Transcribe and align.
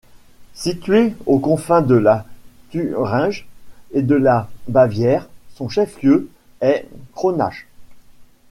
Situé 0.55 1.13
aux 1.27 1.37
confins 1.37 1.83
de 1.83 1.93
la 1.93 2.25
Thuringe 2.71 3.47
et 3.93 4.01
de 4.01 4.15
la 4.15 4.49
Bavière, 4.67 5.27
son 5.53 5.69
chef-lieu 5.69 6.27
est 6.59 6.87
Kronach. 7.13 7.67